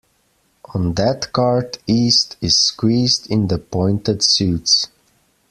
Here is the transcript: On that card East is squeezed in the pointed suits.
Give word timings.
On 0.73 0.95
that 0.95 1.31
card 1.31 1.77
East 1.85 2.35
is 2.41 2.57
squeezed 2.57 3.29
in 3.29 3.49
the 3.49 3.59
pointed 3.59 4.23
suits. 4.23 4.87